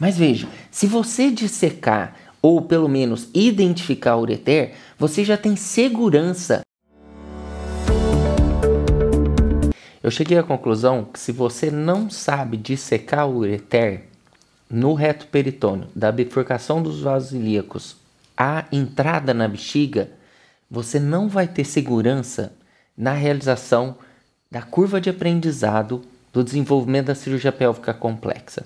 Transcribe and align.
Mas 0.00 0.16
veja, 0.16 0.48
se 0.70 0.86
você 0.86 1.30
dissecar 1.30 2.16
ou 2.40 2.62
pelo 2.62 2.88
menos 2.88 3.28
identificar 3.34 4.16
o 4.16 4.22
ureter, 4.22 4.72
você 4.98 5.22
já 5.22 5.36
tem 5.36 5.54
segurança. 5.56 6.62
Eu 10.02 10.10
cheguei 10.10 10.38
à 10.38 10.42
conclusão 10.42 11.04
que 11.04 11.20
se 11.20 11.30
você 11.30 11.70
não 11.70 12.08
sabe 12.08 12.56
dissecar 12.56 13.28
o 13.28 13.36
ureter 13.36 14.04
no 14.70 14.94
reto 14.94 15.26
peritônio, 15.26 15.88
da 15.94 16.10
bifurcação 16.10 16.82
dos 16.82 17.02
vasos 17.02 17.32
ilíacos 17.32 17.96
à 18.34 18.64
entrada 18.72 19.34
na 19.34 19.46
bexiga, 19.46 20.10
você 20.70 20.98
não 20.98 21.28
vai 21.28 21.46
ter 21.46 21.64
segurança 21.64 22.54
na 22.96 23.12
realização 23.12 23.98
da 24.50 24.62
curva 24.62 24.98
de 24.98 25.10
aprendizado 25.10 26.00
do 26.32 26.42
desenvolvimento 26.42 27.06
da 27.06 27.14
cirurgia 27.14 27.52
pélvica 27.52 27.92
complexa. 27.92 28.64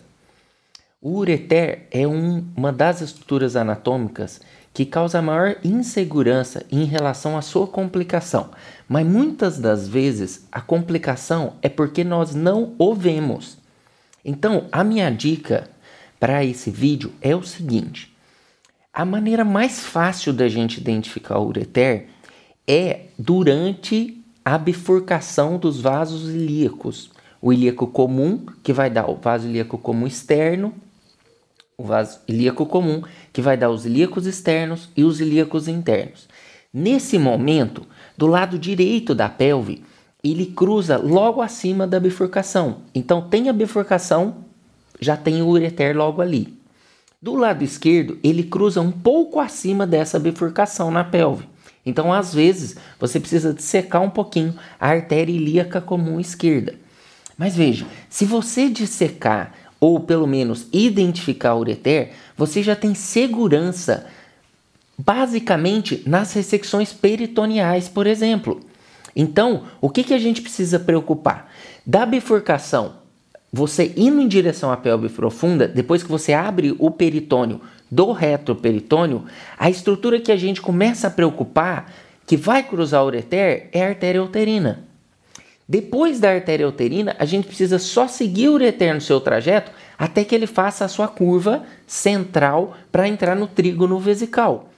O 1.07 1.19
ureter 1.19 1.87
é 1.91 2.09
um, 2.09 2.43
uma 2.57 2.73
das 2.73 3.03
estruturas 3.03 3.57
anatômicas 3.57 4.41
que 4.73 4.87
causa 4.87 5.21
maior 5.21 5.57
insegurança 5.63 6.65
em 6.73 6.87
relação 6.87 7.37
à 7.37 7.43
sua 7.43 7.67
complicação, 7.67 8.49
mas 8.89 9.07
muitas 9.07 9.59
das 9.59 9.87
vezes 9.87 10.49
a 10.51 10.63
complicação 10.63 11.57
é 11.61 11.69
porque 11.69 12.03
nós 12.03 12.35
não 12.35 12.75
o 12.79 12.95
vemos. 12.95 13.59
Então, 14.25 14.65
a 14.73 14.83
minha 14.83 15.11
dica 15.11 15.69
para 16.19 16.43
esse 16.43 16.71
vídeo 16.71 17.13
é 17.21 17.37
o 17.37 17.43
seguinte: 17.43 18.17
a 18.91 19.05
maneira 19.05 19.45
mais 19.45 19.81
fácil 19.81 20.33
da 20.33 20.49
gente 20.49 20.81
identificar 20.81 21.39
o 21.39 21.49
ureter 21.49 22.07
é 22.67 23.09
durante 23.19 24.25
a 24.43 24.57
bifurcação 24.57 25.59
dos 25.59 25.79
vasos 25.83 26.31
ilíacos. 26.31 27.11
O 27.43 27.53
ilíaco 27.53 27.87
comum, 27.89 28.47
que 28.63 28.73
vai 28.73 28.89
dar 28.89 29.11
o 29.11 29.17
vaso 29.17 29.47
ilíaco 29.47 29.77
comum 29.77 30.07
externo, 30.07 30.73
o 31.77 31.85
vaso 31.85 32.21
ilíaco 32.29 32.67
comum, 32.67 33.03
que 33.33 33.43
vai 33.43 33.57
dar 33.57 33.71
os 33.71 33.85
ilíacos 33.85 34.27
externos 34.27 34.89
e 34.97 35.05
os 35.05 35.21
ilíacos 35.21 35.69
internos. 35.69 36.29
Nesse 36.73 37.19
momento, 37.19 37.87
do 38.17 38.27
lado 38.27 38.59
direito 38.59 39.15
da 39.15 39.29
pelve, 39.29 39.83
ele 40.23 40.47
cruza 40.47 40.97
logo 40.97 41.43
acima 41.43 41.87
da 41.87 42.01
bifurcação. 42.01 42.79
Então, 42.95 43.29
tem 43.29 43.49
a 43.49 43.53
bifurcação, 43.53 44.37
já 45.01 45.17
tem 45.17 45.43
o 45.43 45.49
ureter 45.49 45.97
logo 45.97 46.23
ali. 46.23 46.59
Do 47.21 47.35
lado 47.35 47.63
esquerdo, 47.63 48.19
ele 48.23 48.43
cruza 48.43 48.81
um 48.81 48.91
pouco 48.91 49.41
acima 49.41 49.87
dessa 49.87 50.19
bifurcação 50.19 50.91
na 50.91 51.05
pelve. 51.05 51.49
Então, 51.85 52.13
às 52.13 52.35
vezes, 52.35 52.77
você 52.99 53.21
precisa 53.21 53.55
secar 53.59 54.01
um 54.01 54.11
pouquinho 54.11 54.55
a 54.81 54.89
artéria 54.89 55.33
ilíaca 55.33 55.81
comum 55.81 56.19
esquerda. 56.19 56.75
Mas 57.37 57.57
veja, 57.57 57.87
se 58.09 58.25
você 58.25 58.69
dissecar 58.71 59.53
ou 59.81 60.01
pelo 60.01 60.27
menos 60.27 60.67
identificar 60.73 61.55
o 61.55 61.61
ureter, 61.61 62.13
você 62.37 62.63
já 62.63 62.75
tem 62.75 62.95
segurança 62.95 64.07
basicamente 64.97 66.03
nas 66.07 66.33
ressecções 66.33 66.93
peritoneais, 66.93 67.89
por 67.89 68.07
exemplo. 68.07 68.61
Então, 69.15 69.65
o 69.81 69.89
que, 69.89 70.03
que 70.03 70.15
a 70.15 70.19
gente 70.19 70.43
precisa 70.43 70.79
preocupar? 70.79 71.53
Da 71.87 72.07
bifurcação, 72.07 72.95
você 73.53 73.93
indo 73.97 74.21
em 74.21 74.29
direção 74.29 74.73
à 74.73 74.77
pelve 74.77 75.09
profunda, 75.09 75.69
depois 75.69 76.03
que 76.03 76.11
você 76.11 76.33
abre 76.33 76.75
o 76.79 76.91
peritônio 76.91 77.61
do 77.91 78.11
retroperitônio, 78.11 79.25
a 79.57 79.71
estrutura 79.71 80.19
que 80.19 80.33
a 80.33 80.37
gente 80.37 80.61
começa 80.61 81.07
a 81.07 81.11
preocupar, 81.11 81.93
que 82.27 82.37
vai 82.37 82.63
cruzar 82.63 83.05
o 83.05 83.07
ureter, 83.07 83.69
é 83.73 83.85
a 83.85 83.89
artéria 83.89 84.23
uterina. 84.23 84.85
Depois 85.67 86.21
da 86.21 86.31
artéria 86.31 86.69
uterina, 86.69 87.17
a 87.19 87.25
gente 87.25 87.47
precisa 87.47 87.79
só 87.79 88.07
seguir 88.07 88.49
o 88.49 88.53
ureter 88.53 88.95
no 88.95 89.01
seu 89.01 89.19
trajeto 89.21 89.71
até 89.99 90.23
que 90.23 90.35
ele 90.35 90.47
faça 90.47 90.85
a 90.85 90.89
sua 90.89 91.09
curva 91.09 91.65
central 91.87 92.77
para 92.93 93.09
entrar 93.09 93.35
no 93.35 93.47
trígono 93.47 93.99
vesical. 93.99 94.69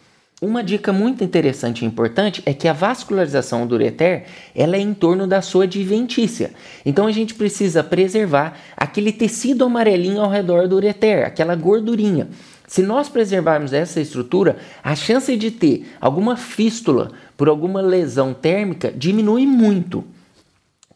Uma 0.40 0.62
dica 0.62 0.92
muito 0.92 1.24
interessante 1.24 1.82
e 1.82 1.86
importante 1.86 2.42
é 2.44 2.52
que 2.52 2.68
a 2.68 2.72
vascularização 2.72 3.66
do 3.66 3.74
ureter 3.74 4.26
ela 4.54 4.76
é 4.76 4.80
em 4.80 4.92
torno 4.92 5.26
da 5.26 5.40
sua 5.40 5.64
adventícia. 5.64 6.52
Então 6.84 7.06
a 7.06 7.10
gente 7.10 7.34
precisa 7.34 7.82
preservar 7.82 8.54
aquele 8.76 9.12
tecido 9.12 9.64
amarelinho 9.64 10.20
ao 10.20 10.30
redor 10.30 10.68
do 10.68 10.76
ureter, 10.76 11.26
aquela 11.26 11.56
gordurinha. 11.56 12.28
Se 12.68 12.82
nós 12.82 13.08
preservarmos 13.08 13.72
essa 13.72 13.98
estrutura, 13.98 14.58
a 14.84 14.94
chance 14.94 15.34
de 15.36 15.50
ter 15.50 15.86
alguma 16.00 16.36
fístula 16.36 17.12
por 17.34 17.48
alguma 17.48 17.80
lesão 17.80 18.34
térmica 18.34 18.92
diminui 18.94 19.46
muito. 19.46 20.04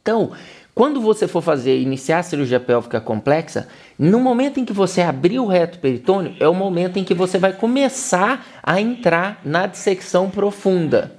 Então, 0.02 0.32
quando 0.74 1.00
você 1.00 1.28
for 1.28 1.42
fazer 1.42 1.78
iniciar 1.78 2.20
a 2.20 2.22
cirurgia 2.22 2.58
pélvica 2.58 3.00
complexa, 3.00 3.68
no 3.98 4.18
momento 4.18 4.58
em 4.58 4.64
que 4.64 4.72
você 4.72 5.02
abrir 5.02 5.38
o 5.38 5.46
reto 5.46 5.78
peritônio, 5.78 6.34
é 6.40 6.48
o 6.48 6.54
momento 6.54 6.98
em 6.98 7.04
que 7.04 7.12
você 7.12 7.38
vai 7.38 7.52
começar 7.52 8.46
a 8.62 8.80
entrar 8.80 9.40
na 9.44 9.66
dissecção 9.66 10.30
profunda, 10.30 11.12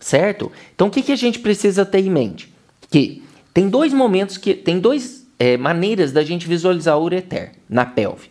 certo? 0.00 0.50
Então, 0.74 0.88
o 0.88 0.90
que, 0.90 1.02
que 1.02 1.12
a 1.12 1.16
gente 1.16 1.40
precisa 1.40 1.84
ter 1.84 2.00
em 2.00 2.10
mente? 2.10 2.52
Que 2.90 3.22
tem 3.52 3.68
dois 3.68 3.92
momentos 3.92 4.38
que 4.38 4.54
tem 4.54 4.80
dois 4.80 5.26
é, 5.38 5.56
maneiras 5.56 6.12
da 6.12 6.22
gente 6.22 6.46
visualizar 6.46 6.96
o 6.98 7.02
ureter 7.02 7.52
na 7.68 7.84
pelve, 7.84 8.30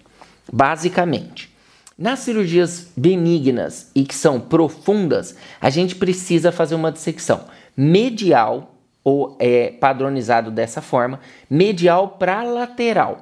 basicamente. 0.51 1.51
Nas 1.95 2.19
cirurgias 2.19 2.87
benignas 2.97 3.91
e 3.93 4.03
que 4.03 4.15
são 4.15 4.39
profundas, 4.39 5.35
a 5.59 5.69
gente 5.69 5.93
precisa 5.93 6.51
fazer 6.51 6.73
uma 6.73 6.91
dissecção 6.91 7.45
medial 7.77 8.70
ou 9.03 9.35
é 9.39 9.71
padronizado 9.71 10.51
dessa 10.51 10.81
forma, 10.81 11.19
medial 11.49 12.09
para 12.19 12.43
lateral. 12.43 13.21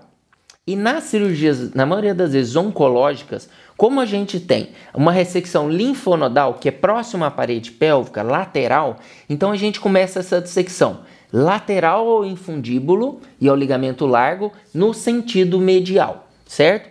E 0.67 0.75
nas 0.75 1.05
cirurgias, 1.05 1.73
na 1.73 1.85
maioria 1.85 2.13
das 2.13 2.33
vezes 2.33 2.55
oncológicas, 2.55 3.49
como 3.75 3.99
a 3.99 4.05
gente 4.05 4.39
tem 4.39 4.69
uma 4.93 5.11
ressecção 5.11 5.69
linfonodal 5.69 6.55
que 6.55 6.69
é 6.69 6.71
próxima 6.71 7.27
à 7.27 7.31
parede 7.31 7.71
pélvica, 7.71 8.21
lateral, 8.21 8.97
então 9.27 9.51
a 9.51 9.55
gente 9.55 9.79
começa 9.79 10.19
essa 10.19 10.39
dissecção 10.39 10.99
lateral 11.31 12.07
ao 12.07 12.25
infundíbulo 12.25 13.19
e 13.39 13.47
ao 13.47 13.55
ligamento 13.55 14.05
largo 14.05 14.51
no 14.73 14.93
sentido 14.93 15.59
medial, 15.59 16.27
certo? 16.45 16.89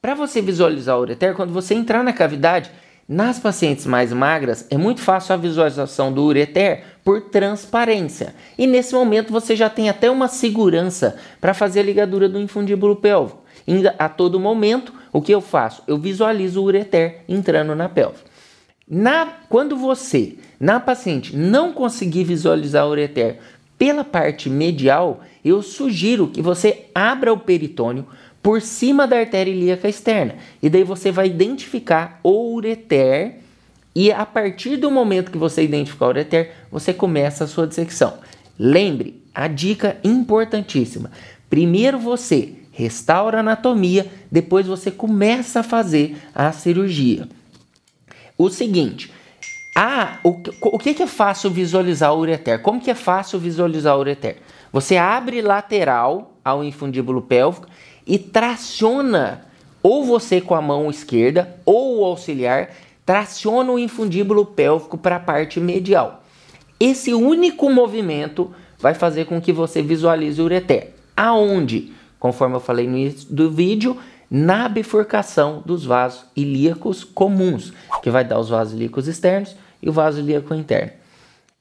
Para 0.00 0.14
você 0.14 0.40
visualizar 0.40 0.96
o 0.96 1.00
ureter, 1.00 1.34
quando 1.34 1.52
você 1.52 1.74
entrar 1.74 2.04
na 2.04 2.12
cavidade, 2.12 2.70
nas 3.08 3.38
pacientes 3.38 3.86
mais 3.86 4.12
magras, 4.12 4.66
é 4.68 4.76
muito 4.76 5.00
fácil 5.00 5.34
a 5.34 5.36
visualização 5.36 6.12
do 6.12 6.24
ureter 6.24 6.82
por 7.04 7.20
transparência. 7.20 8.34
E 8.58 8.66
nesse 8.66 8.94
momento 8.94 9.32
você 9.32 9.54
já 9.54 9.70
tem 9.70 9.88
até 9.88 10.10
uma 10.10 10.26
segurança 10.26 11.16
para 11.40 11.54
fazer 11.54 11.80
a 11.80 11.84
ligadura 11.84 12.28
do 12.28 12.40
infundíbulo 12.40 12.96
pélvico. 12.96 13.44
A 13.98 14.08
todo 14.08 14.40
momento, 14.40 14.92
o 15.12 15.22
que 15.22 15.32
eu 15.32 15.40
faço? 15.40 15.82
Eu 15.86 15.98
visualizo 15.98 16.60
o 16.60 16.64
ureter 16.64 17.22
entrando 17.28 17.74
na 17.74 17.88
pelve. 17.88 18.18
Na, 18.88 19.26
quando 19.48 19.76
você, 19.76 20.36
na 20.58 20.78
paciente, 20.78 21.36
não 21.36 21.72
conseguir 21.72 22.24
visualizar 22.24 22.86
o 22.86 22.90
ureter 22.90 23.38
pela 23.78 24.04
parte 24.04 24.48
medial, 24.48 25.20
eu 25.44 25.62
sugiro 25.62 26.28
que 26.28 26.40
você 26.40 26.86
abra 26.94 27.32
o 27.32 27.38
peritônio, 27.38 28.06
por 28.46 28.62
cima 28.62 29.08
da 29.08 29.18
artéria 29.18 29.50
ilíaca 29.50 29.88
externa. 29.88 30.36
E 30.62 30.70
daí 30.70 30.84
você 30.84 31.10
vai 31.10 31.26
identificar 31.26 32.20
o 32.22 32.54
ureter 32.54 33.40
e 33.92 34.12
a 34.12 34.24
partir 34.24 34.76
do 34.76 34.88
momento 34.88 35.32
que 35.32 35.36
você 35.36 35.64
identificar 35.64 36.06
o 36.06 36.10
ureter, 36.10 36.52
você 36.70 36.94
começa 36.94 37.42
a 37.42 37.48
sua 37.48 37.66
dissecção. 37.66 38.18
Lembre, 38.56 39.20
a 39.34 39.48
dica 39.48 39.96
importantíssima. 40.04 41.10
Primeiro 41.50 41.98
você 41.98 42.52
restaura 42.70 43.38
a 43.38 43.40
anatomia, 43.40 44.06
depois 44.30 44.64
você 44.64 44.92
começa 44.92 45.58
a 45.58 45.64
fazer 45.64 46.16
a 46.32 46.52
cirurgia. 46.52 47.26
O 48.38 48.48
seguinte, 48.48 49.12
ah, 49.74 50.20
o, 50.22 50.40
o 50.62 50.78
que, 50.78 50.94
que 50.94 51.02
é 51.02 51.08
fácil 51.08 51.50
visualizar 51.50 52.14
o 52.14 52.20
ureter? 52.20 52.62
Como 52.62 52.80
que 52.80 52.92
é 52.92 52.94
fácil 52.94 53.40
visualizar 53.40 53.96
o 53.96 54.00
ureter? 54.00 54.36
Você 54.72 54.96
abre 54.96 55.42
lateral 55.42 56.38
ao 56.44 56.62
infundíbulo 56.62 57.22
pélvico 57.22 57.66
e 58.06 58.18
traciona 58.18 59.44
ou 59.82 60.04
você 60.04 60.40
com 60.40 60.54
a 60.54 60.62
mão 60.62 60.90
esquerda 60.90 61.56
ou 61.64 61.98
o 62.00 62.04
auxiliar 62.04 62.70
traciona 63.04 63.70
o 63.70 63.78
infundíbulo 63.78 64.44
pélvico 64.44 64.98
para 64.98 65.16
a 65.16 65.20
parte 65.20 65.60
medial. 65.60 66.24
Esse 66.78 67.14
único 67.14 67.70
movimento 67.70 68.52
vai 68.78 68.94
fazer 68.94 69.24
com 69.26 69.40
que 69.40 69.52
você 69.52 69.80
visualize 69.80 70.40
o 70.40 70.44
ureter. 70.44 70.92
Aonde? 71.16 71.92
Conforme 72.18 72.56
eu 72.56 72.60
falei 72.60 72.86
no 72.86 72.96
início 72.96 73.32
do 73.32 73.50
vídeo, 73.50 73.96
na 74.30 74.68
bifurcação 74.68 75.62
dos 75.64 75.84
vasos 75.84 76.26
ilíacos 76.36 77.04
comuns, 77.04 77.72
que 78.02 78.10
vai 78.10 78.24
dar 78.24 78.38
os 78.38 78.48
vasos 78.48 78.74
ilíacos 78.74 79.06
externos 79.06 79.56
e 79.80 79.88
o 79.88 79.92
vaso 79.92 80.18
ilíaco 80.18 80.52
interno. 80.52 80.92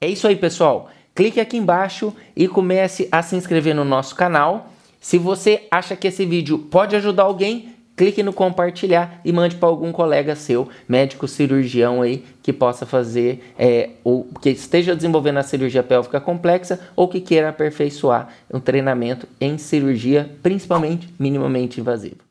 É 0.01 0.07
isso 0.07 0.27
aí, 0.27 0.36
pessoal. 0.36 0.89
Clique 1.13 1.39
aqui 1.39 1.57
embaixo 1.57 2.13
e 2.36 2.48
comece 2.48 3.07
a 3.12 3.21
se 3.21 3.36
inscrever 3.36 3.75
no 3.75 3.86
nosso 3.86 4.15
canal 4.15 4.71
se 5.06 5.19
você 5.19 5.68
acha 5.69 5.96
que 5.96 6.07
esse 6.07 6.25
vídeo 6.25 6.57
pode 6.57 6.96
ajudar 6.96 7.25
alguém, 7.25 7.75
clique 7.96 8.24
no 8.24 8.34
compartilhar 8.34 9.22
e 9.24 9.31
mande 9.31 9.56
para 9.56 9.69
algum 9.69 9.92
colega 9.92 10.36
seu, 10.36 10.68
médico 10.88 11.28
cirurgião 11.28 12.02
aí, 12.02 12.25
que 12.42 12.52
possa 12.52 12.88
fazer, 12.88 13.54
é, 13.56 13.92
ou 14.04 14.28
que 14.42 14.50
esteja 14.50 14.96
desenvolvendo 14.96 15.38
a 15.38 15.44
cirurgia 15.44 15.84
pélvica 15.84 16.19
complexa 16.19 16.80
ou 16.96 17.07
que 17.07 17.22
queira 17.22 17.50
aperfeiçoar 17.50 18.30
um 18.52 18.60
treinamento 18.60 19.28
em 19.40 19.60
cirurgia, 19.60 20.28
principalmente 20.42 21.08
minimamente 21.19 21.80
invasiva. 21.80 22.25